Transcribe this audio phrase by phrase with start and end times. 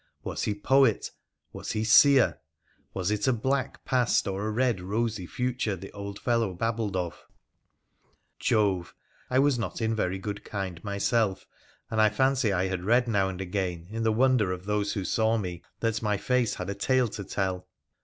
[0.23, 1.11] Was he poet?
[1.53, 2.39] Was he seer?
[2.91, 7.23] Was it a black past or a red, rosy future the old fellow babbled of?
[8.39, 8.95] Jove!
[9.29, 11.45] I was not in very good kind myself,
[11.91, 15.05] and I fancy I had read now and again, in the wonder of those who
[15.05, 17.67] saw me, that my face had a tale to tell.